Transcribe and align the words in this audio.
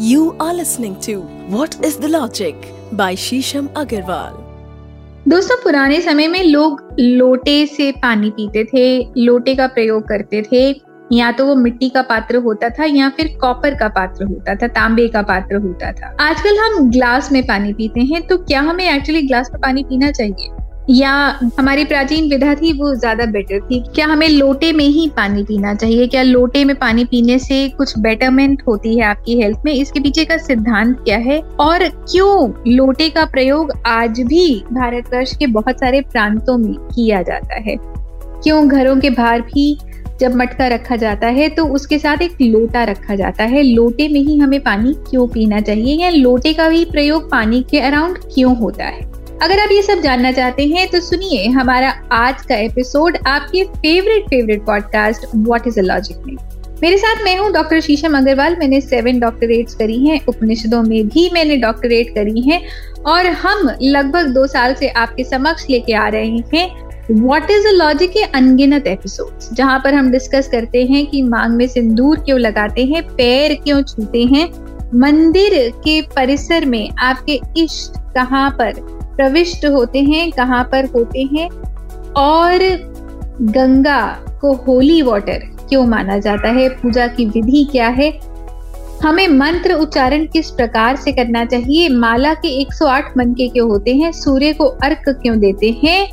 You 0.00 0.32
are 0.38 0.52
listening 0.52 0.94
to 1.00 1.12
What 1.50 1.74
is 1.84 1.96
the 1.98 2.08
Logic 2.08 2.54
by 2.92 3.14
Shisham 3.14 3.68
Agarwal. 3.68 4.32
दोस्तों, 5.28 5.56
पुराने 5.56 6.00
समय 6.00 6.28
में 6.28 6.44
लोग 6.44 6.96
लोटे 7.00 7.66
से 7.66 7.92
पानी 7.92 8.30
पीते 8.30 8.64
थे, 8.64 9.10
लोटे 9.16 9.54
का 9.54 9.66
प्रयोग 9.66 10.02
करते 10.02 10.42
थे। 10.42 10.80
या 11.12 11.32
तो 11.32 11.46
वो 11.46 11.54
मिट्टी 11.54 11.88
का 11.88 12.02
पात्र 12.02 12.36
होता 12.36 12.68
था, 12.68 12.84
या 12.84 13.08
फिर 13.08 13.38
कॉपर 13.40 13.74
का 13.74 13.88
पात्र 13.88 14.24
होता 14.24 14.54
था, 14.54 14.68
तांबे 14.68 15.08
का 15.08 15.22
पात्र 15.22 15.56
होता 15.56 15.92
था। 15.92 16.16
आजकल 16.20 16.58
हम 16.58 16.90
ग्लास 16.90 17.32
में 17.32 17.42
पानी 17.46 17.72
पीते 17.72 18.00
हैं 18.00 18.26
तो 18.26 18.38
क्या 18.38 18.60
हमें 18.60 18.90
एक्चुअली 18.90 19.22
ग्लास 19.22 19.50
में 19.52 19.60
पानी 19.60 19.84
पीना 19.84 20.10
चाहिए? 20.10 20.63
या 20.90 21.12
हमारी 21.58 21.84
प्राचीन 21.84 22.28
विधा 22.30 22.54
थी 22.54 22.72
वो 22.72 22.94
ज़्यादा 22.94 23.26
बेटर 23.26 23.60
थी। 23.60 23.78
क्या 23.94 24.06
हमें 24.06 24.28
लोटे 24.28 24.72
में 24.72 24.84
ही 24.84 25.06
पानी 25.16 25.42
पीना 25.44 25.74
चाहिए? 25.74 26.06
क्या 26.06 26.22
लोटे 26.22 26.64
में 26.64 26.74
पानी 26.76 27.04
पीने 27.04 27.38
से 27.38 27.68
कुछ 27.68 27.98
बेटरमेंट 27.98 28.62
होती 28.68 28.96
है 28.98 29.04
आपकी 29.04 29.40
हेल्थ 29.40 29.62
में? 29.64 29.72
इसके 29.72 30.00
पीछे 30.00 30.24
का 30.24 30.36
सिद्धांत 30.38 30.98
क्या 31.04 31.18
है? 31.18 31.40
और 31.60 31.88
क्यों 31.88 32.50
लोटे 32.68 33.08
का 33.10 33.24
प्रयोग 33.24 33.72
आज 33.86 34.20
भी 34.20 34.64
भारतवर्ष 34.72 35.36
के 35.36 35.46
बहुत 35.46 35.80
सारे 35.80 36.00
प्रांतों 36.02 36.58
में 36.58 36.74
किया 36.74 37.22
जाता 37.22 37.60
है? 37.60 37.76
क्यों 38.42 38.68
घरों 38.68 38.96
के 39.00 39.10
बाहर 39.10 39.40
भी 39.42 39.76
जब 40.20 40.34
मटका 40.34 40.66
रखा 40.68 40.96
जाता 40.96 41.26
है 41.28 41.48
तो 41.48 41.64
उसके 41.66 41.98
साथ 41.98 42.22
एक 42.22 42.36
लोटा 42.42 42.84
रखा 42.84 43.14
जाता 43.14 43.44
है? 43.44 43.62
लोटे 43.62 44.08
में 44.08 44.20
ही 44.20 44.38
हमें 44.38 44.60
पानी 44.60 44.94
क्यों 45.10 45.26
पीना 45.28 45.60
चाहिए? 45.60 45.96
या 45.96 46.10
लोटे 46.10 46.52
का 46.52 46.68
भी 46.68 46.84
प्रयोग 46.84 47.30
पानी 47.30 47.64
के 47.70 47.80
अराउंड 47.80 48.18
क्यों 48.34 48.56
होता 48.56 48.84
है? 48.84 49.13
अगर 49.42 49.60
आप 49.60 49.68
ये 49.72 49.82
सब 49.82 50.00
जानना 50.00 50.32
चाहते 50.32 50.66
हैं 50.66 50.88
तो 50.88 51.00
सुनिए 51.00 51.48
हमारा 51.48 51.88
आज 52.12 52.42
का 52.42 52.56
एपिसोड 52.56 53.16
आपके 53.26 53.64
favourite 53.64 54.22
favourite 54.22 54.62
podcast 54.62 55.26
what 55.36 55.66
is 55.66 55.78
a 55.78 55.82
logic 55.82 56.16
में। 56.26 56.36
मेरे 56.82 56.98
साथ 56.98 57.22
मैं 57.24 57.36
हूँ 57.38 57.52
डॉक्टर 57.52 57.80
शीशम 57.80 58.16
अग्रवाल। 58.16 58.56
मैंने 58.56 58.80
सेवन 58.80 59.18
डॉक्टरेट्स 59.20 59.74
करी 59.74 59.98
हैं। 60.06 60.20
उपनिषदों 60.26 60.82
में 60.82 61.08
भी 61.08 61.30
मैंने 61.32 61.56
डॉक्टरेट 61.56 62.14
करी 62.14 62.40
हैं। 62.40 62.60
और 63.06 63.26
हम 63.26 63.70
लगभग 63.82 64.26
दो 64.26 64.46
साल 64.46 64.74
से 64.74 64.88
आपके 64.88 65.24
समक्ष 65.24 65.66
लेके 65.70 65.92
आ 65.92 66.08
रहे 66.08 66.38
हैं 66.54 66.84
व्हाट 67.10 67.50
इज़ 67.50 67.66
अ 67.68 67.70
लॉजिक 67.70 68.10
के 68.10 68.22
अनगिनत 68.22 68.86
एपिसोड्स 68.86 69.52
जहाँ 69.52 69.80
पर 69.84 69.94
हम 69.94 70.10
डिस्कस 70.10 70.48
करते 70.48 70.84
हैं 70.84 71.06
कि 71.06 71.22
मांग 71.22 71.56
में 71.56 71.66
सिंदूर 71.66 72.18
क्यों 72.18 72.38
लगाते 72.40 72.84
हैं, 72.84 73.02
पैर 73.02 73.54
क्यों 73.54 73.82
छूते 73.82 74.24
हैं, 74.24 74.48
मंदिर 74.94 75.70
के 75.76 76.00
परिसर 76.02 76.64
में 76.64 76.90
आपके 76.90 77.40
इष्ट 77.56 77.98
कहाँ 78.14 78.50
पर 78.50 79.03
प्रविष्ट 79.16 79.66
होते 79.66 80.02
हैं, 80.02 80.30
कहाँ 80.32 80.64
पर 80.64 80.84
होते 80.84 81.22
हैं, 81.22 81.48
और 82.12 82.58
गंगा 83.40 84.18
को 84.40 84.52
होली 84.54 85.02
वाटर 85.02 85.38
क्यों 85.68 85.86
माना 85.86 86.18
जाता 86.18 86.48
है, 86.48 86.68
पूजा 86.68 87.06
की 87.06 87.26
विधि 87.26 87.68
क्या 87.72 87.88
है, 87.88 88.20
हमें 89.02 89.28
मंत्र 89.28 89.74
उच्चारण 89.74 90.26
किस 90.26 90.50
प्रकार 90.50 90.96
से 90.96 91.12
करना 91.12 91.44
चाहिए, 91.44 91.88
माला 91.88 92.34
के 92.34 92.48
108 92.48 93.16
मन 93.16 93.34
के 93.34 93.48
क्यों 93.48 93.68
होते 93.70 93.94
हैं, 93.94 94.12
सूर्य 94.12 94.52
को 94.52 94.64
अर्क 94.64 95.08
क्यों 95.08 95.38
देते 95.38 95.80
हैं, 95.84 96.08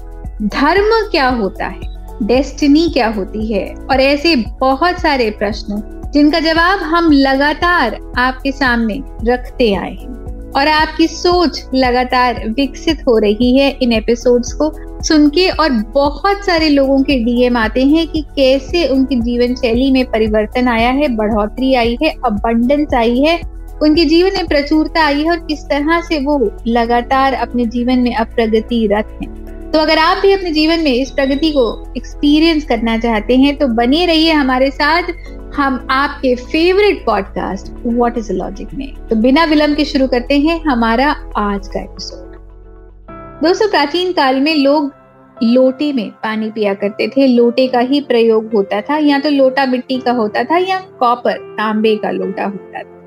धर्म 0.48 0.90
क्या 1.12 1.30
होता 1.30 1.66
है 1.66 1.90
डेस्टिनी 2.24 2.90
क्या 2.90 3.08
होती 3.08 3.54
है, 3.54 3.76
और 3.76 4.02
ऐसे 4.02 4.36
बहुत 4.36 5.00
सारे 5.00 5.30
प्रश्न, 5.30 5.82
जिनका 6.14 6.40
जवाब 6.40 6.80
हम 6.80 7.12
लगातार 7.12 8.00
आपके 8.18 8.52
सामने 8.52 9.02
रखते 9.24 9.74
आए 9.74 9.92
हैं। 9.92 10.21
और 10.58 10.68
आपकी 10.68 11.08
सोच 11.08 11.62
लगातार 11.74 12.42
विकसित 12.48 13.02
हो 13.08 13.18
रही 13.18 13.58
है 13.58 13.70
इन 13.82 13.94
एपिसोड्स 13.94 14.54
को। 14.54 14.72
सुन 15.04 15.30
के 15.30 15.50
और 15.50 15.70
बहुत 15.94 16.46
सारे 16.46 16.70
लोगों 16.70 17.02
के 17.04 17.18
डीएम 17.24 17.58
आते 17.58 17.86
हैं 17.86 18.08
कि 18.08 18.22
कैसे 18.36 18.88
उनकी 18.88 19.16
जीवन 19.16 19.56
शैली 19.56 19.92
में 19.92 20.06
परिवर्तन 20.06 20.68
आया 20.68 20.90
है, 20.90 21.08
बढ़ोतरी 21.08 21.74
आई 21.74 21.98
है 22.04 22.10
अबंडेंस 22.26 22.94
आई 22.94 23.20
है, 23.20 23.40
उनके 23.82 24.06
जीवन 24.06 24.32
में 24.34 24.48
प्रचुरता 24.48 25.06
आई 25.06 25.24
है 25.24 25.30
और 25.30 25.38
किस 25.38 25.64
तरह 25.66 26.02
से 26.02 26.20
वो 26.20 26.52
लगातार 26.68 27.34
अपने 27.34 27.66
जीवन 27.66 28.00
में 28.00 28.16
अब 28.16 28.28
प्रगतिरत 28.28 29.18
हैं। 29.22 29.72
तो 29.72 29.80
अगर 29.80 29.98
आप 29.98 30.18
भी 30.18 30.32
अपने 30.32 30.52
जीवन 30.52 30.80
में 30.80 30.92
इस 30.92 31.12
प्रगति 31.12 31.52
को 31.52 31.94
एक्सपीरियंस 31.98 32.66
करना 32.66 32.98
चाहते 32.98 33.36
हैं 33.38 33.56
तो 33.58 33.68
बने 33.68 34.06
रहिए 34.06 34.32
हमारे 34.32 34.70
साथ 34.72 35.12
हम 35.56 35.88
आपके 35.92 36.36
favourite 36.36 37.06
podcast 37.06 37.74
what 37.86 38.18
is 38.18 38.32
logic 38.34 38.74
में। 38.74 38.94
तो 39.08 39.16
बिना 39.16 39.44
विलंब 39.46 39.76
के 39.76 39.86
शुरू 39.86 40.08
करते 40.08 40.40
हैं 40.40 40.60
हमारा 40.64 41.12
आज 41.38 41.68
का 41.68 41.80
एपिसोड 41.80 42.32
दोस्तों, 43.44 43.68
प्राचीन 43.70 44.12
काल 44.12 44.40
में 44.42 44.56
लोग 44.56 44.92
लोटे 45.44 45.92
में 45.94 46.10
पानी 46.12 46.50
पिया 46.52 46.74
करते 46.74 47.08
थे। 47.08 47.28
लोटे 47.28 47.68
का 47.68 47.80
ही 47.80 48.02
प्रयोग 48.02 48.50
होता 48.54 48.82
था, 48.82 48.98
या 48.98 49.20
तो 49.20 49.30
लोटा 49.30 49.66
मिट्टी 49.66 49.98
का 49.98 50.12
होता 50.12 50.44
था, 50.44 50.58
या 50.58 50.80
कॉपर 51.00 51.56
तांबे 51.58 51.96
का 51.96 52.12
लोटा 52.12 52.46
होता 52.46 52.82
था। 52.82 52.98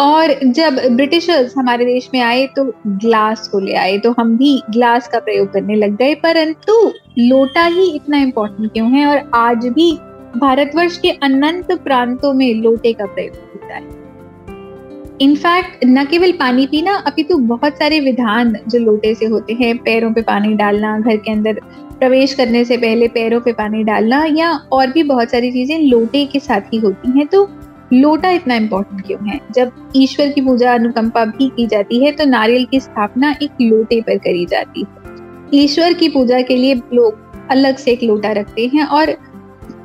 और 0.00 0.34
जब 0.44 0.80
ब्रिटिशर्स 0.90 1.54
हमारे 1.56 1.84
देश 1.84 2.08
में 2.14 2.20
आए 2.20 2.46
तो 2.46 2.64
ग्लास 2.86 3.48
को 3.48 3.58
ले 3.58 3.74
आए 3.74 3.98
तो 3.98 4.14
हम 4.20 4.36
भी 4.36 4.62
ग्लास 4.70 5.08
का 5.08 5.18
प्रयोग 5.18 5.52
करने 5.52 5.74
लग 5.74 5.96
गए। 5.96 6.14
परंतु 6.14 6.92
लोटा 7.18 7.64
ही 7.64 7.90
इतना 7.90 8.18
इम्पोर्टेंट 8.18 8.72
क्यों 8.72 8.90
है? 8.90 9.06
और 9.06 9.30
आज 9.34 9.66
भी 9.66 9.98
भारतवर्ष 10.36 10.98
के 10.98 11.10
अनंत 11.22 11.72
प्रांतों 11.72 12.32
में 12.32 12.54
लोटे 12.54 12.92
का 12.92 13.06
प्रयोग 13.06 13.36
होता 13.52 13.74
है। 13.74 14.04
इनफैक्ट 15.20 15.84
न 15.84 16.04
केवल 16.04 16.32
पानी 16.32 16.66
पीना 16.66 16.94
अपितु 16.96 17.34
तो 17.34 17.42
बहुत 17.46 17.78
सारे 17.78 18.00
विधान 18.00 18.56
जो 18.68 18.78
लोटे 18.78 19.14
से 19.14 19.26
होते 19.26 19.52
हैं, 19.52 19.76
पैरों 19.78 20.12
पे 20.12 20.22
पानी 20.22 20.54
डालना, 20.54 20.98
घर 20.98 21.16
के 21.16 21.32
अंदर 21.32 21.60
प्रवेश 21.98 22.34
करने 22.34 22.64
से 22.64 22.76
पहले 22.76 23.08
पैरों 23.08 23.40
पे 23.40 23.52
पानी 23.52 23.82
डालना 23.84 24.24
या 24.30 24.50
और 24.72 24.90
भी 24.92 25.02
बहुत 25.02 25.30
सारी 25.30 25.52
चीज़ें 25.52 25.78
लोटे 25.80 26.24
के 26.26 26.40
साथ 26.40 26.72
ही 26.72 26.78
होती 26.78 27.18
हैं 27.18 27.26
तो 27.26 27.48
लोटा 27.92 28.30
इतना 28.30 28.54
इम्पोर्टेंट 28.54 29.06
क्यों 29.06 29.28
है? 29.28 29.40
जब 29.52 29.72
ईश्वर 29.96 30.28
की 30.28 30.40
पूजा 30.40 30.74
अनुकंपा 30.74 31.24
भी 31.24 31.48
की 31.48 31.66
जाती 31.66 32.04
है 32.04 32.12
तो 32.12 32.24
नारियल 32.24 32.64
की 32.64 32.80
स्थापना 32.80 33.34
एक 33.42 33.60
लोटे 33.62 34.00
पर 34.00 34.18
करी 34.18 34.44
जाती 34.46 34.80
है। 34.80 35.04
ईश्वर 35.54 35.92
की 35.92 36.08
पूजा 36.08 36.40
के 36.40 36.56
लिए 36.56 36.74
लोग 36.74 37.48
अलग 37.50 37.76
से 37.76 37.90
एक 37.90 38.02
लोटा 38.02 38.32
रखते 38.32 38.66
हैं 38.74 38.84
और 38.84 39.14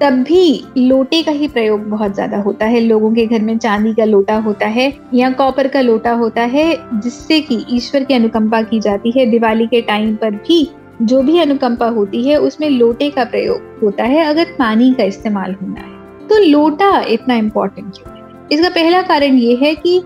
तब 0.02 0.14
भी 0.24 0.64
लोटे 0.78 1.22
का 1.24 1.32
ही 1.32 1.48
प्रयोग 1.48 1.82
बहुत 1.82 2.14
ज़्यादा 2.14 2.38
होता 2.38 2.66
है। 2.66 2.80
लोगों 2.80 3.12
के 3.14 3.26
घर 3.26 3.42
में 3.42 3.58
चांदी 3.58 3.94
का 3.94 4.06
लोटा 4.06 4.36
होता 4.38 4.68
है 4.68 4.92
या 5.14 5.30
कॉपर 5.32 5.68
का 5.68 5.82
लोटा 5.82 6.12
होता 6.14 6.42
है, 6.44 6.78
जिससे 6.94 7.40
कि 7.42 7.66
ईश्वर 7.70 8.04
की 8.04 8.14
अनुकंपा 8.14 8.62
की 8.62 8.80
जाती 8.80 9.12
है। 9.12 9.26
दिवाली 9.26 9.68
के 9.68 9.82
टाइम 9.82 10.16
पर 10.16 10.32
भी 10.38 10.68
जो 11.02 11.22
भी 11.22 11.38
अनुकंपा 11.40 11.88
होती 11.90 12.28
है, 12.28 12.38
उसमें 12.38 12.70
लोटे 12.70 13.10
का 13.10 13.24
प्रयोग 13.26 13.80
होता 13.84 14.04
है, 14.04 14.24
अगर 14.26 14.56
पानी 14.60 14.92
का 14.94 15.04
इस्तेमाल 15.04 15.54
होना 15.54 15.80
है। 15.80 16.28
तो 16.28 16.38
लोटा 16.42 17.00
इतना 17.10 17.36
इम्पोर्टेंट 17.36 17.94
क्यों 17.94 18.16
है? 18.16 18.48
इसका 18.52 18.70
पहला 18.72 19.02
कारण 19.04 19.36
ये 19.36 19.56
है 19.56 19.74
कि 19.76 20.02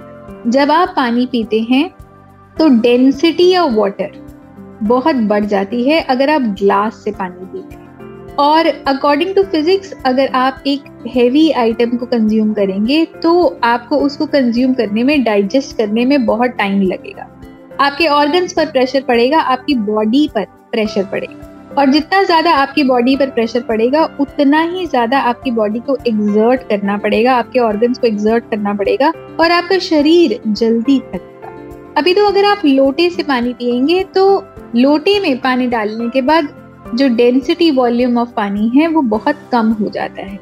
जब 0.48 0.72
आप 0.72 0.94
पानी 0.96 1.26
पीते 1.26 1.60
हैं 1.62 1.90
तो 2.56 2.68
डेंसिटी 2.82 3.56
ऑफ़ 3.58 3.74
वाटर 3.74 4.12
बहुत 4.84 5.16
बढ़ 5.26 5.46
जाती 5.46 5.84
है। 5.84 6.02
अगर 6.02 6.30
आप 6.30 6.42
ग्लास 6.60 7.02
से 7.04 7.12
पानी 7.14 7.46
पीते 7.46 7.76
हैं 7.76 7.85
और 8.40 8.68
अकॉर्डिंग 8.88 9.34
टू 9.36 9.44
फिजिक्स 9.44 9.94
अगर 10.06 10.32
आप 10.36 10.64
एक 10.68 10.84
हैवी 11.08 11.50
आइटम 11.54 11.96
को 11.98 12.06
कंज्यूम 12.06 12.54
करेंगे 12.54 13.04
तो 13.24 13.60
आपको 13.64 13.98
उसको 13.98 14.26
कंज्यूम 14.28 14.74
करने 14.74 15.04
में 15.04 15.24
डाइजेस्ट 15.24 15.78
करने 15.78 16.06
में 16.06 16.26
बहुत 16.26 16.52
टाइम 16.52 16.82
लगेगा। 16.82 17.28
आपके 17.80 18.08
ऑर्गन्स 18.08 18.54
पर 18.54 18.66
प्रेशर 18.66 19.02
पड़ेगा, 19.04 19.40
आपकी 19.40 19.76
बॉडी 19.76 20.28
पर 20.36 20.46
प्रेशर 20.72 21.04
पड़ेगा। 21.04 21.74
और 21.78 21.90
जितना 21.90 22.24
ज़्यादा 22.24 22.52
आपकी 22.54 22.84
बॉडी 22.84 23.16
पर 23.16 23.30
प्रेशर 23.30 23.62
पड़ेगा, 23.62 24.04
उतना 24.20 24.62
ही 24.64 24.86
ज़्यादा 24.86 25.20
आपकी 25.22 25.52
बॉडी 25.52 25.80
को 25.80 25.98
एग्जर्ट 26.08 26.68
करना 26.70 26.98
पड़ेगा, 26.98 27.34
आपके 27.34 27.60
ऑर्गन्स 27.60 28.00
को 28.00 28.08
एग्जर्ट 28.08 28.50
करना 28.52 28.74
पड़ेगा, 28.74 29.12
और 29.40 29.52
आपका 29.52 29.80
शरीर 29.80 30.40
जल्दी 30.48 31.00
थकेगा 31.00 31.34
अभी 31.98 32.14
तो 32.14 32.26
अगर 32.28 32.46
आप 32.46 32.62
लोटे 32.66 33.10
से 33.10 33.24
पानी 33.24 33.54
पियेंगे 33.54 34.04
तो 34.16 34.24
लोटे 34.76 35.20
में 35.20 35.38
पानी 35.42 35.68
डालने 35.68 36.10
के 36.10 36.22
बाद 36.22 36.48
जो 36.96 37.08
डेंसिटी 37.08 37.72
वॉल्यूम 37.72 38.18
ऑफ़ 38.18 38.30
पानी 38.30 38.72
है, 38.76 38.88
वो 38.88 39.02
बहुत 39.02 39.36
कम 39.52 39.72
हो 39.72 39.90
जाता 39.90 40.22
है। 40.22 40.40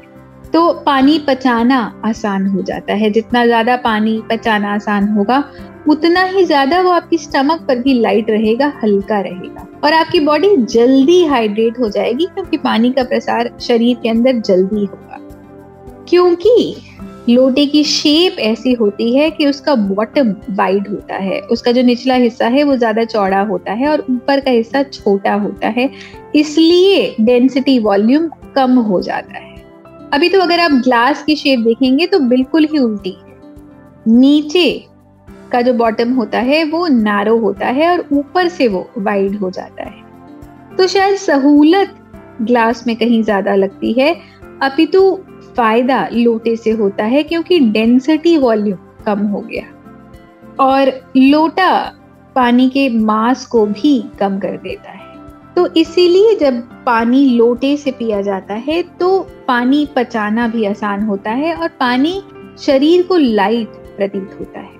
तो 0.52 0.72
पानी 0.72 1.18
पचाना 1.18 2.02
आसान 2.04 2.46
हो 2.46 2.62
जाता 2.62 2.94
है। 2.94 3.10
जितना 3.10 3.44
ज़्यादा 3.46 3.76
पानी 3.76 4.22
पचाना 4.30 4.74
आसान 4.74 5.08
होगा, 5.08 5.44
उतना 5.88 6.22
ही 6.24 6.44
ज़्यादा 6.44 6.80
वो 6.80 6.90
आपकी 6.90 7.18
स्टमक 7.18 7.60
पर 7.60 7.78
भी 7.78 7.94
लाइट 7.94 8.30
रहेगा, 8.30 8.72
हल्का 8.82 9.20
रहेगा। 9.20 9.66
और 9.84 9.92
आपकी 9.92 10.20
बॉडी 10.20 10.56
जल्दी 10.56 11.24
हाइड्रेट 11.24 11.78
हो 11.78 11.88
जाएगी, 11.88 12.26
क्योंकि 12.26 12.56
पानी 12.56 12.90
का 12.90 13.04
प्रसार 13.04 13.50
शरीर 13.60 13.96
के 14.02 14.08
अंदर 14.08 14.40
जल्दी 14.40 14.84
होगा। 14.84 15.18
क्योंकि 16.08 16.76
लोटे 17.28 17.64
की 17.66 17.82
शेप 17.84 18.38
ऐसी 18.38 18.72
होती 18.72 19.14
है 19.16 19.30
कि 19.30 19.46
उसका 19.46 19.74
बॉटम 19.74 20.34
वाइड 20.50 20.88
होता 20.88 21.16
है। 21.16 21.40
उसका 21.40 21.72
जो 21.72 21.82
निचला 21.82 22.14
हिस्सा 22.14 22.46
है, 22.46 22.62
वो 22.62 22.76
ज़्यादा 22.76 23.04
चौड़ा 23.04 23.40
होता 23.40 23.72
है 23.72 23.88
और 23.88 24.04
ऊपर 24.10 24.40
का 24.40 24.50
हिस्सा 24.50 24.82
छोटा 24.82 25.34
होता 25.34 25.68
है। 25.68 25.88
इसलिए 26.34 27.14
डेंसिटी 27.20 27.78
वॉल्यूम 27.78 28.28
कम 28.56 28.78
हो 28.78 29.00
जाता 29.00 29.38
है। 29.38 29.52
अभी 30.12 30.28
तो 30.28 30.40
अगर 30.40 30.60
आप 30.60 30.72
ग्लास 30.84 31.22
की 31.22 31.36
शेप 31.36 31.60
देखेंगे 31.60 32.06
तो 32.06 32.18
बिल्कुल 32.18 32.64
ही 32.64 32.78
उल्टी। 32.78 33.16
नीचे 34.08 34.86
का 35.52 35.60
जो 35.60 35.72
बॉटम 35.74 36.12
होता 36.12 36.38
है, 36.38 36.64
वो 36.64 36.86
नैरो 36.86 37.38
होता 37.38 37.66
है 37.66 37.90
और 37.90 38.06
ऊपर 38.12 38.48
से 38.48 38.68
वो 38.68 38.88
वाइड 38.98 39.36
हो 39.36 39.50
जाता 39.50 39.82
है। 39.82 40.76
तो 40.76 40.86
शायद 40.86 41.16
सहूलत 41.16 41.94
ग्लास 42.42 42.86
में 42.86 42.96
कहीं 42.96 43.22
ज़्यादा 43.22 43.54
लगती 43.54 43.92
है। 43.92 44.14
अपितु 44.62 45.18
फ़ायदा 45.56 46.06
लोटे 46.12 46.56
से 46.56 46.70
होता 46.72 47.04
है 47.04 47.22
क्योंकि 47.22 47.58
डेंसिटी 47.60 48.36
वॉल्यूम 48.38 48.78
कम 49.06 49.26
हो 49.26 49.40
गया। 49.40 49.64
और 50.60 50.92
लोटा 51.16 51.70
पानी 52.36 52.68
के 52.68 52.88
मास 52.98 53.44
को 53.46 53.64
भी 53.66 53.98
कम 54.18 54.38
कर 54.38 54.56
देता 54.58 54.90
है। 54.90 55.02
तो 55.56 55.66
इसीलिए 55.76 56.34
जब 56.36 56.60
पानी 56.86 57.24
लोटे 57.26 57.76
से 57.76 57.90
पिया 57.90 58.20
जाता 58.22 58.54
है 58.54 58.82
तो 59.00 59.18
पानी 59.48 59.86
पचाना 59.96 60.46
भी 60.48 60.64
आसान 60.64 61.02
होता 61.02 61.30
है 61.32 61.54
और 61.54 61.68
पानी 61.80 62.22
शरीर 62.60 63.02
को 63.02 63.16
लाइट 63.16 63.68
प्रतीत 63.96 64.36
होता 64.40 64.60
है। 64.60 64.72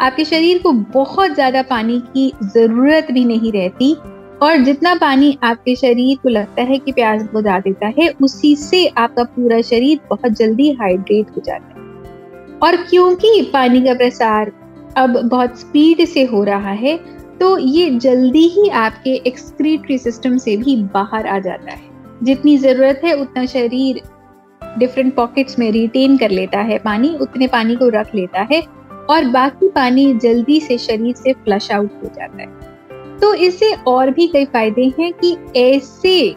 आपके 0.00 0.24
शरीर 0.24 0.58
को 0.58 0.72
बहुत 0.72 1.34
ज़्यादा 1.34 1.62
पानी 1.62 1.98
की 2.06 2.32
ज़रूरत 2.44 3.10
भी 3.12 3.24
नहीं 3.24 3.52
रहती 3.52 3.94
और 4.42 4.56
जितना 4.56 4.94
पानी 4.94 5.36
आपके 5.42 5.74
शरीर 5.76 6.16
को 6.22 6.28
लगता 6.28 6.62
है 6.62 6.78
कि 6.78 6.92
प्यास 6.92 7.22
बुझा 7.32 7.58
देता 7.58 7.86
है, 7.98 8.08
उसी 8.22 8.54
से 8.56 8.86
आपका 8.88 9.24
पूरा 9.24 9.60
शरीर 9.60 10.00
बहुत 10.10 10.32
जल्दी 10.32 10.70
हाइड्रेट 10.72 11.30
हो 11.30 11.42
जाता 11.44 11.66
है। 11.66 12.58
और 12.58 12.76
क्योंकि 12.82 13.50
पानी 13.52 13.82
का 13.82 13.94
प्रसार 13.94 14.52
अब 14.96 15.20
बहुत 15.24 15.58
स्पीड 15.60 16.04
से 16.04 16.24
हो 16.24 16.42
रहा 16.44 16.72
है 16.72 16.96
तो 17.40 17.56
ये 17.58 17.90
जल्दी 17.90 18.46
ही 18.48 18.68
आपके 18.68 19.14
एक्सक्रीटरी 19.26 19.98
सिस्टम 19.98 20.36
से 20.38 20.56
भी 20.56 20.76
बाहर 20.94 21.26
आ 21.26 21.38
जाता 21.38 21.72
है। 21.72 21.80
जितनी 22.22 22.56
ज़रूरत 22.58 23.00
है, 23.04 23.12
उतना 23.12 23.46
शरीर 23.46 24.00
डिफरेंट 24.78 25.14
पॉकेट्स 25.14 25.58
में 25.58 25.70
रिटेन 25.72 26.16
कर 26.18 26.30
लेता 26.30 26.60
है 26.60 26.78
पानी, 26.78 27.14
उतने 27.16 27.46
पानी 27.46 27.76
को 27.76 27.88
रख 27.90 28.14
लेता 28.14 28.46
है 28.52 28.62
और 29.10 29.24
बाकी 29.30 29.68
पानी 29.68 30.12
जल्दी 30.14 30.60
से 30.60 30.78
शरीर 30.78 31.14
से 31.14 31.32
फ्लश 31.34 31.70
आउट 31.72 32.02
हो 32.04 32.10
जाता 32.16 32.42
है। 32.42 32.71
तो 33.22 33.32
इससे 33.34 33.72
और 33.86 34.10
भी 34.10 34.26
कई 34.26 34.44
फ़ायदे 34.44 34.92
हैं 34.98 35.12
कि 35.14 35.36
ऐसे 35.56 36.34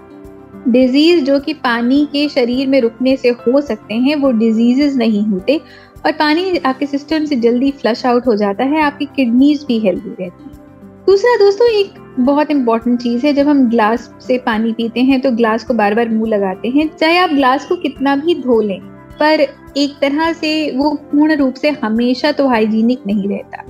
डिज़ीज़ 0.68 1.24
जो 1.26 1.40
कि 1.40 1.54
पानी 1.54 2.06
के 2.06 2.28
शरीर 2.30 2.68
में 2.68 2.80
रुकने 2.82 3.16
से 3.18 3.30
हो 3.30 3.62
सकते 3.62 3.94
हैं, 3.94 4.16
वो 4.16 4.32
डिजीजेस 4.32 4.96
नहीं 4.96 5.24
होते। 5.24 5.58
और 6.06 6.12
पानी 6.12 6.58
आपके 6.58 6.86
सिस्टम 6.86 7.26
से 7.26 7.36
जल्दी 7.36 7.72
फ्लश 7.72 8.06
आउट 8.06 8.28
हो 8.28 8.36
जाता 8.36 8.64
है, 8.64 8.82
आपकी 8.82 9.06
किडनीज 9.06 9.66
भी 9.68 9.80
हेल्दी 9.80 10.10
रहती 10.10 10.24
है। 10.24 10.64
दूसरा 11.08 11.36
दोस्तों, 11.36 11.68
एक 11.70 11.94
बहुत 12.20 12.52
इंपॉर्टेंट 12.52 13.02
चीज़ 13.02 13.26
है, 13.26 13.34
जब 13.34 13.48
हम 13.48 13.70
ग्लास 13.70 14.10
से 14.22 14.38
पानी 14.38 14.72
पीते 14.74 15.00
हैं 15.02 15.22
तो 15.22 15.32
ग्लास 15.32 15.64
को 15.64 15.74
बार 15.74 15.96
बार 15.96 16.10
मुँह 16.10 16.30
लगाते 16.30 16.70
हैं। 16.70 16.90
चाहे 16.98 17.18
आप 17.18 17.30
ग्लास 17.30 17.66
को 17.66 17.76
कितना 17.76 18.16
भी 18.16 18.36
धो 18.36 18.62
लें, 18.62 18.80
पर 19.20 19.48
एक 19.78 19.98
तरह 20.02 20.34
से 20.34 20.72
वो 20.78 20.94
पूर्ण 21.12 21.36
रूप 21.36 21.54
से 21.54 21.70
हमेशा 21.84 22.32
तो 22.32 22.48
हाइजीनिक 22.48 23.02
नहीं 23.08 23.28
रहता। 23.30 23.64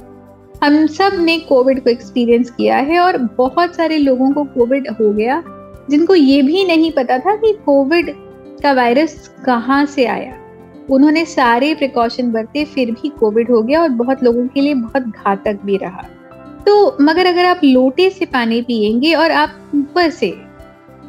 हम 0.65 0.85
सबने 0.87 1.37
कोविड 1.39 1.83
को 1.83 1.89
एक्सपीरियंस 1.89 2.49
किया 2.49 2.75
है 2.75 2.99
और 2.99 3.17
बहुत 3.37 3.75
सारे 3.75 3.97
लोगों 3.97 4.31
को 4.31 4.43
कोविड 4.43 4.87
हो 4.91 5.11
गया, 5.13 5.43
जिनको 5.89 6.15
ये 6.15 6.41
भी 6.41 6.63
नहीं 6.65 6.91
पता 6.91 7.17
था 7.17 7.35
कि 7.35 7.51
कोविड 7.65 8.09
का 8.63 8.71
वायरस 8.73 9.27
कहाँ 9.45 9.85
से 9.85 10.05
आया। 10.05 10.33
उन्होंने 10.89 11.25
सारे 11.25 11.73
प्रिकॉशन 11.75 12.31
बरते, 12.31 12.63
फिर 12.65 12.91
भी 12.91 13.09
कोविड 13.09 13.51
हो 13.51 13.61
गया 13.61 13.81
और 13.81 13.89
बहुत 13.89 14.23
लोगों 14.23 14.47
के 14.47 14.61
लिए 14.61 14.73
बहुत 14.73 15.03
घातक 15.03 15.59
भी 15.65 15.77
रहा। 15.77 16.07
तो 16.67 16.97
मगर 17.01 17.25
अगर 17.25 17.45
आप 17.45 17.61
लोटे 17.63 18.09
से 18.09 18.25
पानी 18.25 18.61
पियेंगे 18.61 19.13
और 19.13 19.31
आप 19.31 19.71
ऊपर 19.75 20.09
से 20.09 20.33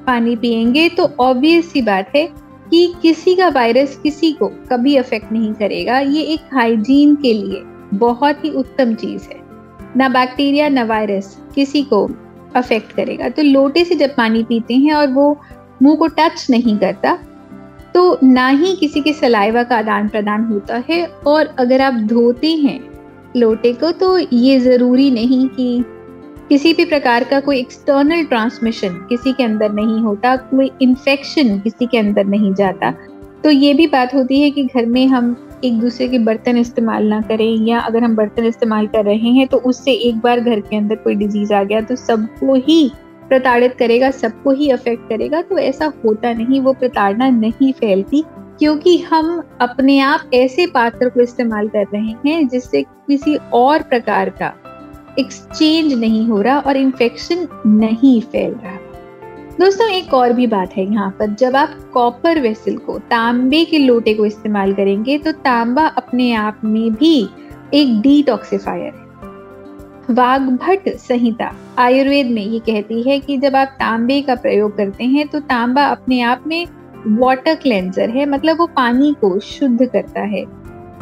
पानी 0.06 0.36
पियेंगे 0.36 0.88
तो 0.88 1.08
ऑब्वियस 1.20 1.72
सी 1.72 1.82
बात 1.82 2.10
है 2.16 2.26
कि 2.70 2.92
किसी 3.02 3.34
का 3.34 3.48
वायरस 3.48 3.96
किसी 4.02 4.32
को 4.32 4.48
कभी 4.70 4.96
अफेक्ट 4.96 5.32
नहीं 5.32 5.52
करेगा। 5.54 5.98
ये 5.98 6.22
एक 6.22 6.54
हाइजीन 6.54 7.14
के 7.14 7.32
लिए 7.32 7.62
बहुत 7.94 8.44
ही 8.44 8.50
उत्तम 8.50 8.94
चीज़ 8.94 9.22
है। 9.22 9.45
ना 9.96 10.08
बैक्टीरिया 10.08 10.68
ना 10.68 10.84
वायरस 10.84 11.36
किसी 11.54 11.82
को 11.82 12.04
अफेक्ट 12.56 12.92
करेगा। 12.92 13.28
तो 13.28 13.42
लोटे 13.42 13.84
से 13.84 13.94
जब 13.94 14.14
पानी 14.16 14.42
पीते 14.42 14.74
हैं 14.74 14.94
और 14.94 15.08
वो 15.08 15.30
मुँह 15.82 15.96
को 15.96 16.06
टच 16.08 16.46
नहीं 16.50 16.76
करता 16.78 17.18
तो 17.94 18.18
ना 18.22 18.48
ही 18.48 18.74
किसी 18.76 19.00
के 19.00 19.12
सलाइवा 19.12 19.62
का 19.62 19.76
आदान 19.76 20.08
प्रदान 20.08 20.44
होता 20.44 20.82
है 20.88 21.04
और 21.26 21.54
अगर 21.58 21.80
आप 21.80 21.94
धोते 22.06 22.50
हैं 22.54 22.80
लोटे 23.36 23.72
को 23.72 23.90
तो 23.92 24.18
ये 24.18 24.58
ज़रूरी 24.60 25.10
नहीं 25.10 25.48
कि 25.48 25.84
किसी 26.48 26.72
भी 26.72 26.84
प्रकार 26.84 27.24
का 27.24 27.40
कोई 27.40 27.58
एक्सटर्नल 27.58 28.24
ट्रांसमिशन 28.24 28.94
किसी 29.08 29.32
के 29.32 29.44
अंदर 29.44 29.72
नहीं 29.72 30.00
होता, 30.00 30.36
कोई 30.36 30.70
इन्फेक्शन 30.82 31.58
किसी 31.58 31.86
के 31.86 31.98
अंदर 31.98 32.24
नहीं 32.24 32.52
जाता। 32.54 32.90
तो 33.44 33.50
ये 33.50 33.72
भी 33.74 33.86
बात 33.86 34.14
होती 34.14 34.40
है 34.40 34.50
कि 34.50 34.64
घर 34.64 34.86
में 34.86 35.06
हम 35.06 35.34
एक 35.64 35.78
दूसरे 35.80 36.08
के 36.08 36.18
बर्तन 36.18 36.56
इस्तेमाल 36.56 37.06
ना 37.06 37.20
करें 37.20 37.66
या 37.66 37.78
अगर 37.80 38.04
हम 38.04 38.14
बर्तन 38.16 38.44
इस्तेमाल 38.44 38.86
कर 38.86 39.04
रहे 39.04 39.30
हैं 39.30 39.46
तो 39.46 39.58
उससे 39.58 39.92
एक 40.08 40.16
बार 40.16 40.40
घर 40.40 40.60
के 40.60 40.76
अंदर 40.76 40.96
कोई 40.96 41.14
डिज़ीज़ 41.14 41.52
आ 41.54 41.62
गया 41.62 41.80
तो 41.80 41.96
सबको 41.96 42.54
ही 42.56 42.90
प्रताड़ित 43.28 43.74
करेगा, 43.78 44.10
सबको 44.10 44.50
ही 44.50 44.68
अफेक्ट 44.70 45.08
करेगा 45.08 45.40
तो 45.42 45.58
ऐसा 45.58 45.92
होता 46.04 46.32
नहीं, 46.32 46.60
वो 46.60 46.72
प्रताड़ना 46.72 47.28
नहीं 47.30 47.72
फैलती 47.72 48.24
क्योंकि 48.58 48.96
हम 49.02 49.42
अपने 49.60 49.98
आप 50.00 50.30
ऐसे 50.34 50.66
पात्र 50.66 51.08
को 51.08 51.20
इस्तेमाल 51.20 51.68
कर 51.68 51.86
रहे 51.94 52.14
हैं 52.26 52.46
जिससे 52.48 52.82
किसी 52.82 53.36
और 53.54 53.82
प्रकार 53.82 54.30
का 54.42 54.52
एक्सचेंज 55.18 55.92
नहीं 55.92 56.26
हो 56.26 56.40
रहा 56.42 56.58
और 56.58 56.76
इन्फेक्शन 56.76 57.46
नहीं 57.66 58.20
फैल 58.22 58.52
रहा। 58.54 58.78
दोस्तों, 59.58 59.86
एक 59.88 60.12
और 60.14 60.32
भी 60.32 60.46
बात 60.46 60.72
है 60.76 60.84
यहाँ 60.84 61.10
पर। 61.10 61.26
जब 61.34 61.54
आप 61.56 61.70
कॉपर 61.92 62.40
वेसल 62.40 62.76
को 62.76 62.98
तांबे 63.00 63.64
के 63.64 63.78
लोटे 63.78 64.12
को 64.14 64.24
इस्तेमाल 64.26 64.72
करेंगे 64.74 65.16
तो 65.18 65.32
तांबा 65.34 65.86
अपने 65.88 66.32
आप 66.34 66.60
में 66.64 66.94
भी 66.94 67.28
एक 67.74 68.00
डिटॉक्सिफायर 68.00 68.92
है। 68.94 70.14
वाघभट 70.14 70.88
संहिता 70.98 71.50
आयुर्वेद 71.78 72.26
में 72.26 72.42
ये 72.42 72.58
कहती 72.58 73.02
है 73.02 73.18
कि 73.20 73.38
जब 73.38 73.56
आप 73.56 73.68
तांबे 73.78 74.20
का 74.22 74.34
प्रयोग 74.34 74.76
करते 74.76 75.04
हैं 75.04 75.26
तो 75.28 75.40
तांबा 75.40 75.84
अपने 75.84 76.20
आप 76.22 76.44
में 76.46 76.66
वाटर 77.08 77.54
क्लेंजर 77.54 78.10
है 78.10 78.26
मतलब 78.26 78.58
वो 78.58 78.66
पानी 78.66 79.12
को 79.20 79.38
शुद्ध 79.40 79.86
करता 79.86 80.20
है। 80.26 80.44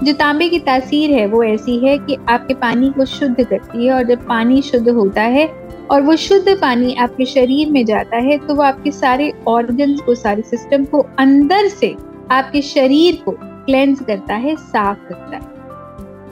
जो 0.05 0.13
तांबे 0.13 0.49
की 0.49 0.59
तासीर 0.61 1.11
है, 1.11 1.27
वो 1.27 1.43
ऐसी 1.43 1.77
है 1.79 1.99
कि 1.99 2.17
आपके 2.29 2.55
पानी 2.55 2.91
को 2.91 3.05
शुद्ध 3.05 3.45
करती 3.45 3.87
है 3.87 3.93
और 3.93 4.05
जब 4.05 4.27
पानी 4.27 4.63
शुद्ध 4.63 4.89
होता 4.89 5.23
है 5.23 5.47
और 5.91 6.03
वो 6.03 6.17
शुद्ध 6.17 6.57
पानी 6.61 6.95
आपके 6.95 7.25
शरीर 7.25 7.71
में 7.71 7.85
जाता 7.87 8.17
है 8.17 8.37
तो 8.39 8.55
वो 8.55 8.63
आपके 8.63 8.91
सारे 8.91 9.33
ऑर्गन्स 9.49 10.01
को, 10.01 10.15
सारे 10.15 10.43
सिस्टम 10.43 10.85
को 10.85 11.01
अंदर 11.19 11.69
से 11.69 11.95
आपके 12.31 12.63
शरीर 12.63 13.23
को 13.25 13.37
क्लेंज 13.41 14.01
करता 14.01 14.35
है, 14.35 14.57
साफ़ 14.57 14.99
करता 15.09 15.37
है। 15.37 15.53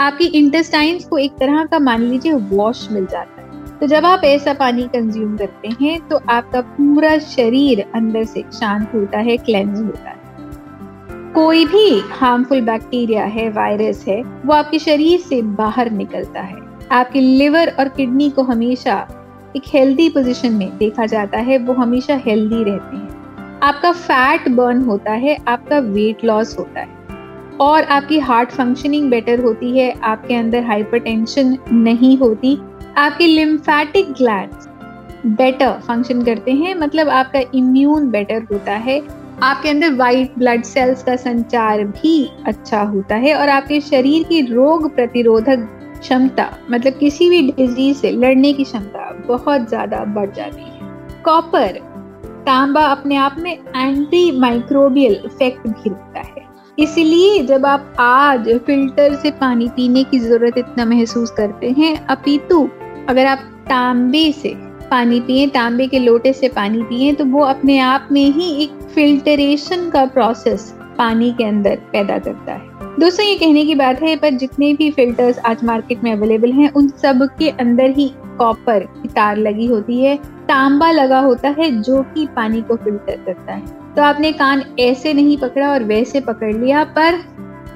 आपकी 0.00 0.26
इंटेस्टाइन्स 0.26 1.04
को 1.04 1.18
एक 1.18 1.32
तरह 1.32 1.64
का, 1.64 1.78
मान 1.78 2.02
लीजिए 2.02 2.32
वॉश 2.32 2.88
मिल 2.90 3.06
जाता 3.06 3.42
है। 3.42 3.78
तो 3.78 3.86
जब 3.86 4.06
आप 4.06 4.24
ऐसा 4.24 4.52
पानी 4.54 4.82
कंज्यूम 4.88 5.36
करते 5.36 5.68
हैं 5.80 6.00
तो 6.08 6.20
आपका 6.30 6.60
पूरा 6.60 7.16
शरीर 7.18 7.84
अंदर 7.94 8.24
से 8.24 8.44
शांत 8.52 8.90
होता 8.94 9.18
है 9.18 9.36
क्लेंज 9.36 9.78
होता 9.78 10.08
है। 10.08 10.20
कोई 11.34 11.64
भी 11.64 11.98
हार्मफुल 12.10 12.60
बैक्टीरिया 12.60 13.24
है 13.24 13.48
वायरस 13.50 14.04
है, 14.08 14.22
वो 14.22 14.54
आपके 14.54 14.78
शरीर 14.78 15.20
से 15.20 15.42
बाहर 15.42 15.90
निकलता 15.90 16.40
है। 16.40 16.56
आपके 16.92 17.20
लिवर 17.20 17.74
और 17.78 17.88
किडनी 17.88 18.30
को 18.30 18.42
हमेशा 18.42 18.94
एक 19.56 19.62
हेल्दी 19.74 20.08
पोजीशन 20.08 20.52
में 20.52 20.76
देखा 20.78 21.06
जाता 21.06 21.38
है, 21.38 21.58
वो 21.58 21.72
हमेशा 21.72 22.14
हेल्दी 22.16 22.62
रहते 22.64 22.96
हैं। 22.96 23.60
आपका 23.62 23.92
फैट 23.92 24.48
बर्न 24.48 24.80
होता 24.82 25.12
है, 25.12 25.36
आपका 25.48 25.78
वेट 25.78 26.24
लॉस 26.24 26.58
होता 26.58 26.80
है। 26.80 27.00
और 27.60 27.82
आपकी 27.82 28.18
हार्ट 28.18 28.50
फंक्शनिंग 28.50 29.10
बेटर 29.10 29.40
होती 29.40 29.78
है, 29.78 29.92
आपके 30.02 30.34
अंदर 30.34 30.64
हाइपरटेंशन 30.64 31.56
नहीं 31.72 32.16
होती, 32.18 32.58
आपके 32.96 33.26
लिम्फेटिक 33.26 34.12
ग्लैंड्स 34.12 34.68
बेटर 35.26 35.72
फ़ंक्शन 35.80 36.22
करते 36.22 36.52
हैं 36.52 36.74
मतलब 36.74 37.08
आपका 37.08 37.40
इम्यून 37.54 38.10
बेटर 38.10 38.46
होता 38.52 38.72
है, 38.72 39.00
आपके 39.42 39.68
अंदर 39.68 39.94
वाइट 39.94 40.38
ब्लड 40.38 40.62
सेल्स 40.62 41.02
का 41.02 41.16
संचार 41.16 41.84
भी 41.84 42.30
अच्छा 42.46 42.82
होता 42.82 43.16
है, 43.16 43.34
और 43.34 43.48
आपके 43.48 43.80
शरीर 43.80 44.22
की 44.22 44.40
रोग 44.46 44.94
प्रतिरोधक 44.94 45.68
क्षमता 46.02 46.48
मतलब 46.70 46.98
किसी 46.98 47.28
भी 47.30 47.40
डिज़ीज़ 47.50 47.96
से 47.96 48.10
लड़ने 48.12 48.52
की 48.52 48.64
क्षमता 48.64 49.10
बहुत 49.26 49.68
ज़्यादा 49.68 50.04
बढ़ 50.14 50.30
जाती 50.30 50.62
है। 50.62 51.22
कॉपर 51.24 51.78
तांबा 52.46 52.80
अपने 52.86 53.16
आप 53.16 53.36
में 53.38 53.52
एंटी 53.52 54.30
माइक्रोबियल 54.40 55.20
इफ़ेक्ट 55.26 55.66
भी 55.66 55.90
रखता 55.90 56.20
है। 56.20 56.46
इसलिए 56.78 57.42
जब 57.44 57.66
आप 57.66 57.96
आज 58.00 58.48
फ़िल्टर 58.66 59.14
से 59.14 59.30
पानी 59.30 59.68
पीने 59.68 60.04
की 60.04 60.18
ज़रूरत 60.18 60.58
इतना 60.58 60.84
महसूस 60.86 61.30
करते 61.30 61.70
हैं, 61.70 61.94
अपितु 62.06 62.68
अगर 63.08 63.26
आप 63.26 63.38
तांबे 63.68 64.30
से 64.32 64.54
पानी 64.90 65.20
पिए, 65.20 65.46
तांबे 65.48 65.86
के 65.86 65.98
लोटे 65.98 66.32
से 66.32 66.48
पानी 66.50 66.82
पिए 66.82 67.12
तो 67.12 67.24
वो 67.26 67.44
अपने 67.44 67.78
आप 67.80 68.08
में 68.12 68.24
ही 68.24 68.50
एक 68.62 68.80
फिल्टरेशन 68.94 69.88
का 69.90 70.04
प्रोसेस 70.08 70.72
पानी 70.98 71.32
के 71.32 71.44
अंदर 71.44 71.76
पैदा 71.92 72.18
करता 72.18 72.52
है। 72.52 72.71
दोस्तों, 73.00 73.26
ये 73.26 73.36
कहने 73.36 73.64
की 73.64 73.74
बात 73.74 74.02
है, 74.02 74.16
पर 74.16 74.30
जितने 74.30 74.74
भी 74.74 74.90
फिल्टर्स 74.90 75.38
आज 75.38 75.64
मार्केट 75.64 76.04
में 76.04 76.12
अवेलेबल 76.12 76.52
हैं, 76.52 76.72
उन 76.72 76.88
सब 76.88 77.28
के 77.38 77.48
अंदर 77.48 77.90
ही 77.90 78.12
कॉपर 78.38 78.78
की 78.78 79.08
तार 79.08 79.36
लगी 79.36 79.66
होती 79.66 80.00
है, 80.00 80.16
तांबा 80.48 80.90
लगा 80.90 81.18
होता 81.18 81.48
है, 81.48 81.82
जो 81.82 82.02
कि 82.02 82.26
पानी 82.36 82.62
को 82.62 82.76
फ़िल्टर 82.76 83.16
करता 83.26 83.52
है। 83.52 83.94
तो 83.96 84.02
आपने 84.02 84.32
कान 84.32 84.62
ऐसे 84.80 85.14
नहीं 85.14 85.38
पकड़ा 85.38 85.70
और 85.70 85.84
वैसे 85.84 86.20
पकड़ 86.20 86.54
लिया, 86.56 86.84
पर 86.84 87.14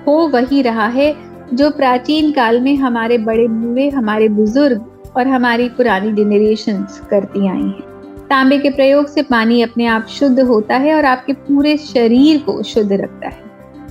हो 0.07 0.29
वही 0.29 0.63
रहा 0.63 0.87
है, 0.87 1.17
जो 1.55 1.71
प्राचीन 1.71 2.33
काल 2.33 2.61
में 2.61 2.77
हमारे 2.77 3.19
बड़े 3.19 3.49
बूढ़े 3.49 3.89
हमारे 3.89 4.29
बुज़ुर्ग 4.29 4.85
और 5.17 5.29
हमारी 5.29 5.69
पुरानी 5.69 6.13
जनरेशन 6.13 6.87
करती 7.11 7.49
आई 7.49 7.63
हैं। 7.63 7.83
तांबे 8.29 8.59
के 8.59 8.71
प्रयोग 8.71 9.07
से 9.07 9.23
पानी 9.23 9.63
अपने 9.63 9.87
आप 9.87 10.07
शुद्ध 10.07 10.41
होता 10.41 10.77
है 10.77 10.95
और 10.95 11.05
आपके 11.05 11.33
पूरे 11.33 11.77
शरीर 11.77 12.43
को 12.43 12.63
शुद्ध 12.63 12.93
रखता 12.93 13.29
है। 13.29 13.46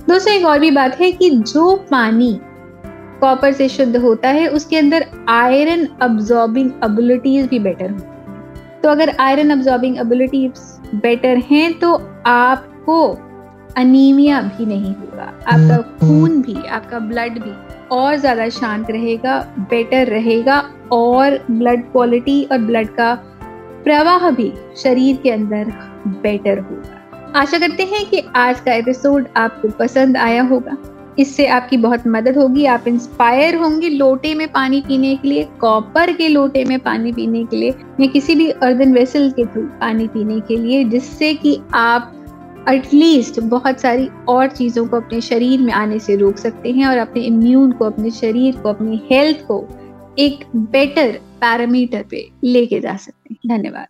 दोस्तों 0.08 0.32
एक 0.32 0.44
और 0.46 0.58
भी 0.58 0.70
बात 0.70 1.00
है 1.00 1.10
कि 1.12 1.30
जो 1.30 1.74
पानी 1.90 2.38
कॉपर 3.20 3.52
से 3.52 3.68
शुद्ध 3.68 3.96
होता 3.96 4.28
है 4.28 4.46
उसके 4.48 4.76
अंदर 4.76 5.06
आयरन 5.28 5.86
अब्जॉर्बिंग 6.02 6.70
एबिलिटीज 6.84 7.46
भी 7.46 7.58
बेटर 7.58 7.90
होती 7.90 8.80
तो 8.82 8.88
अगर 8.88 9.14
आयरन 9.20 9.50
अब्जॉर्बिंग 9.50 9.98
एबिलिटीज 9.98 10.60
बेटर 10.94 11.36
हैं 11.50 11.72
तो 11.78 11.92
आपको 12.26 13.06
अनीमिया 13.76 14.40
भी 14.40 14.66
नहीं 14.66 14.94
होगा 14.94 15.24
आपका 15.46 15.80
खून 15.98 16.40
भी 16.42 16.54
आपका 16.68 16.98
ब्लड 16.98 17.38
भी 17.38 17.52
और 17.92 18.16
ज़्यादा 18.16 18.48
शांत 18.48 18.90
रहेगा 18.90 19.38
बेटर 19.70 20.06
रहेगा 20.06 20.60
और 20.92 21.38
ब्लड 21.50 21.82
क्वालिटी 21.92 22.42
और 22.44 22.58
ब्लड 22.58 22.88
का 22.88 23.14
प्रवाह 23.84 24.30
भी 24.30 24.52
शरीर 24.76 25.16
के 25.16 25.30
अंदर 25.30 25.72
बेटर 26.22 26.58
होगा। 26.58 26.95
आशा 27.34 27.58
करते 27.58 27.82
हैं 27.82 28.06
कि 28.06 28.22
आज 28.36 28.60
का 28.60 28.72
एपिसोड 28.72 29.26
आपको 29.36 29.68
पसंद 29.68 30.16
आया 30.16 30.42
होगा। 30.42 30.76
इससे 31.18 31.46
आपकी 31.46 31.76
बहुत 31.76 32.02
मदद 32.06 32.36
होगी। 32.38 32.64
आप 32.64 32.88
इंस्पायर 32.88 33.54
होंगे 33.54 33.88
लोटे 33.88 34.34
में 34.34 34.52
पानी 34.52 34.80
पीने 34.80 35.16
के 35.16 35.28
लिए 35.28 35.48
कॉपर 35.60 36.12
के 36.12 36.28
लोटे 36.28 36.64
में 36.64 36.78
पानी 36.78 37.12
पीने 37.12 37.44
के 37.44 37.56
लिए, 37.56 37.70
या 38.00 38.06
किसी 38.06 38.34
भी 38.34 38.50
अर्दन 38.50 38.92
वेसल 38.92 39.30
के 39.30 39.44
थ्रू 39.44 39.62
पानी 39.62 40.06
पीने 40.06 40.40
के 40.40 40.56
लिए, 40.56 40.84
जिससे 40.84 41.34
कि 41.34 41.60
आप 41.74 42.12
एटलीस्ट 42.68 43.40
बहुत 43.40 43.80
सारी 43.80 44.08
और 44.28 44.46
चीज़ों 44.46 44.86
को 44.86 44.96
अपने 44.96 45.20
शरीर 45.20 45.60
में 45.60 45.72
आने 45.72 45.98
से 45.98 46.16
रोक 46.16 46.36
सकते 46.36 46.72
हैं 46.72 46.86
और 46.86 46.98
अपने 46.98 47.22
इम्यून 47.22 47.72
को, 47.72 47.84
अपने 47.84 48.10
शरीर 48.10 48.56
को, 48.56 48.68
अपनी 48.68 49.02
हेल्थ 49.10 49.46
को 49.46 49.68
एक 50.18 50.44
बेटर 50.56 51.20
पैरामीटर 51.40 52.04
पे 52.10 52.30
लेके 52.44 52.80
जा 52.80 52.96
सकते 52.96 53.34
हैं। 53.34 53.58
धन्यवाद। 53.58 53.86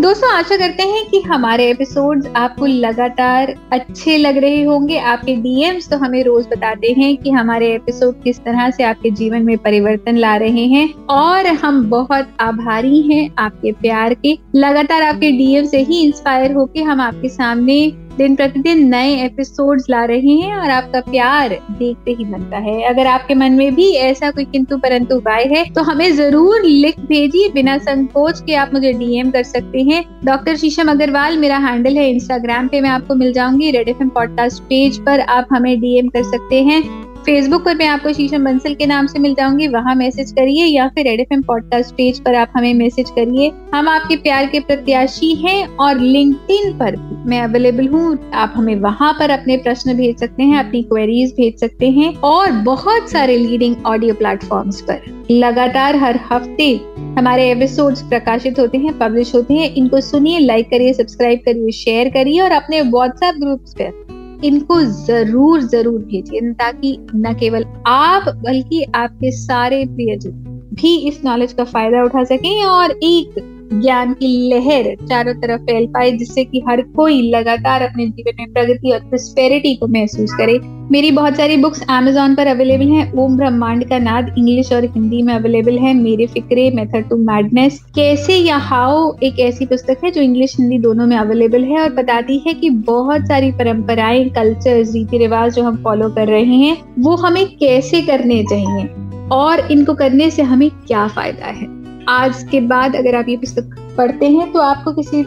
दोस्तों, 0.00 0.30
आशा 0.32 0.56
करते 0.56 0.82
हैं 0.82 1.04
कि 1.06 1.20
हमारे 1.20 1.68
एपिसोड्स 1.70 2.26
आपको 2.36 2.66
लगातार 2.66 3.54
अच्छे 3.72 4.16
लग 4.16 4.36
रहे 4.36 4.62
होंगे। 4.64 4.98
आपके 4.98 5.34
डीएम्स 5.36 5.88
तो 5.90 5.96
हमें 5.96 6.22
रोज 6.24 6.46
बताते 6.46 6.92
हैं 6.98 7.16
कि 7.16 7.30
हमारे 7.30 7.72
एपिसोड 7.74 8.22
किस 8.22 8.38
तरह 8.38 8.70
से 8.70 8.84
आपके 8.84 9.10
जीवन 9.10 9.42
में 9.42 9.56
परिवर्तन 9.58 10.16
ला 10.16 10.36
रहे 10.36 10.66
हैं। 10.66 10.92
और 11.10 11.46
हम 11.46 11.84
बहुत 11.90 12.28
आभारी 12.40 13.00
हैं 13.02 13.28
आपके 13.38 13.72
प्यार 13.72 14.14
के। 14.14 14.38
लगातार 14.56 15.02
आपके 15.02 15.30
डीएम 15.32 15.64
से 15.64 15.82
ही 15.82 16.02
इंस्पायर 16.02 16.52
होके 16.52 16.82
हम 16.82 17.00
आपके 17.00 17.28
सामने 17.28 17.80
दिन 18.18 18.34
प्रतिदिन 18.36 18.78
नए 18.88 19.10
एपिसोड्स 19.24 19.84
ला 19.90 20.04
रहे 20.04 20.32
हैं 20.36 20.56
और 20.56 20.70
आपका 20.70 21.00
प्यार 21.00 21.50
देखते 21.70 22.10
ही 22.10 22.24
बनता 22.24 22.58
है। 22.58 22.82
अगर 22.84 23.06
आपके 23.06 23.34
मन 23.34 23.52
में 23.52 23.74
भी 23.74 23.90
ऐसा 23.96 24.30
कोई 24.30 24.44
किंतु 24.46 24.78
परंतु 24.78 25.16
उपाय 25.16 25.44
है 25.46 25.64
तो 25.74 25.82
हमें 25.82 26.10
ज़रूर 26.16 26.64
लिख 26.64 27.00
भेजिए 27.02 27.48
बिना 27.48 27.76
संकोच 27.80 28.40
के 28.40 28.54
आप 28.56 28.74
मुझे 28.74 28.92
डीएम 28.94 29.30
कर 29.30 29.42
सकते 29.44 29.82
हैं। 29.82 30.04
डॉक्टर 30.24 30.56
शीशम 30.56 30.90
अग्रवाल, 30.90 31.38
मेरा 31.38 31.58
हैंडल 31.58 31.98
है 31.98 32.08
इंस्टाग्राम 32.10 32.68
पे, 32.68 32.80
मैं 32.80 32.90
आपको 32.90 33.14
मिल 33.14 33.32
जाऊँगी। 33.32 33.70
रेड 33.70 33.88
एफएम 33.88 34.08
पॉडकास्ट 34.10 34.62
पेज 34.64 34.98
पर 34.98 35.20
आप 35.20 35.48
हमें 35.52 35.78
डीएम 35.80 36.08
कर 36.08 36.22
सकते 36.24 36.62
हैं। 36.62 36.82
फेसबुक 37.28 37.64
पर 37.64 37.74
मैं 37.74 37.86
आपको 37.86 38.12
शीशम 38.12 38.44
बंसल 38.44 38.74
के 38.74 38.86
नाम 38.86 39.06
से 39.06 39.18
मिल 39.18 39.34
जाऊँगी 39.34 39.66
वहाँ 39.68 39.94
मैसेज 39.94 40.30
करिए 40.32 40.66
या 40.66 40.86
फिर 40.88 41.04
रेड 41.04 41.20
एफ़ 41.20 41.40
पॉडकास्ट 41.46 41.94
पेज 41.94 42.20
पर 42.20 42.34
आप 42.34 42.52
हमें 42.56 42.72
मैसेज 42.74 43.10
करिए। 43.10 43.50
हम 43.74 43.88
आपके 43.88 44.16
प्यार 44.16 44.46
के 44.46 44.60
प्रत्याशी 44.60 45.34
हैं 45.34 45.66
और 45.76 45.98
लिंक्डइन 45.98 46.72
पर 46.78 46.96
मैं 47.26 47.40
अवेलेबल 47.40 47.88
हूँ। 47.88 48.30
आप 48.34 48.54
हमें 48.56 48.74
वहाँ 48.76 49.12
पर 49.12 49.30
अपने 49.30 49.56
प्रश्न 49.56 49.96
भेज 49.96 50.18
सकते 50.18 50.42
हैं, 50.42 50.58
अपनी 50.58 50.82
क्वेरीज 50.82 51.32
भेज 51.32 51.60
सकते 51.60 51.90
हैं 51.90 52.14
और 52.24 52.50
बहुत 52.64 53.10
सारे 53.10 53.36
लीडिंग 53.36 53.76
ऑडियो 53.86 54.14
प्लेटफॉर्म्स 54.14 54.80
पर। 54.80 55.26
लगातार 55.30 55.96
हर 55.96 56.20
हफ़्ते 56.32 56.74
हमारे 57.18 57.50
एपिसोड्स 57.50 58.02
प्रकाशित 58.02 58.58
होते 58.60 58.78
हैं 58.78 58.98
पब्लिश 58.98 59.34
होते 59.34 59.54
हैं। 59.54 59.74
इनको 59.74 60.00
सुनिए 60.00 60.38
लाइक 60.38 60.70
करिए 60.70 60.92
सब्सक्राइब 60.92 61.38
करिए 61.38 61.72
शेयर 61.76 62.08
करिए 62.08 62.40
और 62.40 62.52
अपने 62.52 62.82
व्हाट्सएप 62.82 63.34
ग्रुप्स 63.34 63.74
पर 63.74 64.17
इनको 64.44 64.80
ज़रूर 64.82 65.62
ज़रूर 65.62 66.00
भेजिए 66.00 66.52
ताकि 66.52 66.96
न 67.14 67.34
केवल 67.34 67.64
आप, 67.86 68.28
बल्कि 68.28 68.82
आपके 68.94 69.30
सारे 69.30 69.84
प्रियजन 69.86 70.30
भी 70.74 70.96
इस 71.08 71.24
नॉलेज 71.24 71.52
का 71.52 71.64
फ़ायदा 71.64 72.02
उठा 72.04 72.24
सकें 72.24 72.64
और 72.64 72.90
एक 72.90 73.34
ज्ञान 73.72 74.12
की 74.12 74.48
लहर 74.48 74.94
चारों 75.08 75.34
तरफ़ 75.34 75.60
फैल 75.60 75.86
पाए, 75.86 76.10
जिससे 76.10 76.44
कि 76.44 76.62
हर 76.68 76.82
कोई 76.82 77.30
लगातार 77.30 77.82
अपने 77.82 78.06
जीवन 78.06 78.36
में 78.40 78.52
प्रगति 78.52 78.90
और 78.90 79.00
प्रोस्पेरिटी 79.00 79.74
को 79.74 79.86
महसूस 79.86 80.34
करे। 80.34 80.58
मेरी 80.90 81.10
बहुत 81.10 81.36
सारी 81.36 81.56
बुक्स 81.56 81.82
अमेजोन 81.88 82.34
पर 82.34 82.46
अवेलेबल 82.46 82.88
हैं। 82.88 83.12
ओम 83.12 83.36
ब्रह्मांड 83.36 83.88
का 83.88 83.98
नाद 83.98 84.34
इंग्लिश 84.38 84.72
और 84.72 84.84
हिंदी 84.84 85.22
में 85.22 85.34
अवेलेबल 85.34 85.78
है। 85.78 85.94
मेरे 85.94 86.26
फिक्रे, 86.26 86.70
मेथड 86.70 87.08
टू 87.08 87.16
मैडनेस 87.16 87.80
कैसे 87.94 88.36
या 88.36 88.56
हाउ 88.56 89.12
एक 89.22 89.40
ऐसी 89.40 89.66
पुस्तक 89.66 90.04
है 90.04 90.10
जो 90.10 90.20
इंग्लिश 90.20 90.56
हिंदी 90.60 90.78
दोनों 90.78 91.06
में 91.06 91.16
अवेलेबल 91.16 91.64
है 91.64 91.80
और 91.80 91.92
बताती 91.92 92.38
है 92.46 92.54
कि 92.54 92.70
बहुत 92.70 93.26
सारी 93.26 93.50
परंपराएँ 93.52 94.28
कल्चर 94.28 94.84
रीति 94.84 95.18
रिवाज 95.18 95.54
जो 95.54 95.62
हम 95.62 95.76
फॉलो 95.76 96.08
कर 96.08 96.28
रहे 96.28 96.44
हैं, 96.44 96.76
वो 96.98 97.16
हमें 97.16 97.46
कैसे 97.46 98.02
करने 98.02 98.42
चाहिए 98.42 98.88
और 99.32 99.72
इनको 99.72 99.94
करने 99.94 100.30
से 100.30 100.42
हमें 100.42 100.70
क्या 100.70 101.08
फ़ायदा 101.08 101.46
है? 101.46 101.77
आज 102.08 102.42
के 102.50 102.60
बाद 102.60 102.94
अगर 102.96 103.14
आप 103.14 103.28
ये 103.28 103.36
पुस्तक 103.36 103.74
पढ़ते 103.96 104.28
हैं 104.28 104.50
तो 104.52 104.60
आपको 104.60 104.92
किसी 104.92 105.24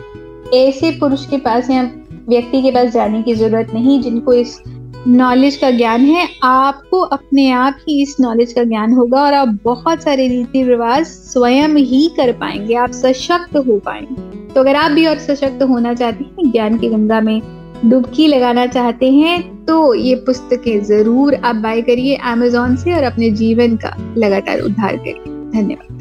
ऐसे 0.55 0.91
पुरुष 0.91 1.25
के 1.25 1.38
पास 1.38 1.69
या 1.69 1.81
व्यक्ति 2.29 2.61
के 2.61 2.71
पास 2.71 2.91
जाने 2.93 3.21
की 3.23 3.35
ज़रूरत 3.35 3.73
नहीं 3.73 4.00
जिनको 4.01 4.33
इस 4.33 4.57
नॉलेज 5.07 5.55
का 5.57 5.69
ज्ञान 5.71 6.01
है। 6.01 6.27
आपको 6.43 7.00
अपने 7.00 7.50
आप 7.51 7.77
ही 7.79 8.01
इस 8.01 8.15
नॉलेज 8.21 8.53
का 8.53 8.63
ज्ञान 8.63 8.93
होगा 8.93 9.21
और 9.21 9.33
आप 9.33 9.57
बहुत 9.63 10.03
सारे 10.03 10.27
रीति 10.27 10.63
रिवाज 10.63 11.05
स्वयं 11.05 11.69
ही 11.69 12.07
कर 12.17 12.31
पाएँगे। 12.31 12.75
आप 12.75 12.91
सशक्त 12.93 13.55
हो 13.57 13.77
पाएँगे। 13.79 14.53
तो 14.53 14.61
अगर 14.61 14.75
आप 14.75 14.91
भी 14.91 15.05
और 15.05 15.19
सशक्त 15.19 15.63
होना 15.63 15.93
चाहते 15.93 16.23
हैं, 16.23 16.51
ज्ञान 16.51 16.77
की 16.77 16.89
गंगा 16.89 17.21
में 17.21 17.41
डुबकी 17.85 18.27
लगाना 18.27 18.65
चाहते 18.67 19.11
हैं 19.11 19.65
तो 19.65 19.93
ये 19.93 20.15
पुस्तकें 20.25 20.83
ज़रूर 20.83 21.35
आप 21.35 21.55
बाय 21.57 21.81
करिए 21.81 22.15
अमेजोन 22.25 22.75
से 22.75 22.93
और 22.93 23.03
अपने 23.03 23.31
जीवन 23.31 23.77
का 23.77 23.95
लगातार 24.17 24.59
उद्धार 24.59 24.97
करिए। 24.97 25.39
धन्यवाद। 25.53 26.00